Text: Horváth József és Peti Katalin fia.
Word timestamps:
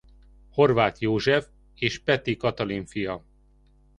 Horváth 0.49 0.99
József 1.01 1.47
és 1.75 1.99
Peti 1.99 2.37
Katalin 2.37 2.85
fia. 2.85 3.25